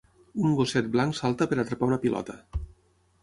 [0.47, 2.39] Un gosset blanc salta per atrapar una pilota